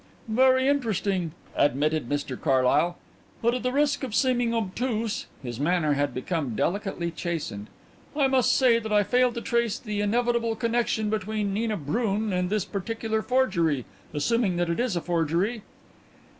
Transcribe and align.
"Very 0.27 0.67
interesting," 0.67 1.31
admitted 1.55 2.09
Mr 2.09 2.35
Carlyle; 2.35 2.97
"but 3.39 3.53
at 3.53 3.61
the 3.61 3.71
risk 3.71 4.03
of 4.03 4.15
seeming 4.15 4.51
obtuse" 4.51 5.27
his 5.43 5.59
manner 5.59 5.93
had 5.93 6.11
become 6.11 6.55
delicately 6.55 7.11
chastened 7.11 7.67
"I 8.15 8.25
must 8.25 8.51
say 8.57 8.79
that 8.79 8.91
I 8.91 9.03
fail 9.03 9.31
to 9.31 9.41
trace 9.41 9.77
the 9.77 10.01
inevitable 10.01 10.55
connexion 10.55 11.11
between 11.11 11.53
Nina 11.53 11.77
Brun 11.77 12.33
and 12.33 12.49
this 12.49 12.65
particular 12.65 13.21
forgery 13.21 13.85
assuming 14.11 14.57
that 14.57 14.71
it 14.71 14.79
is 14.79 14.95
a 14.95 15.01
forgery." 15.01 15.61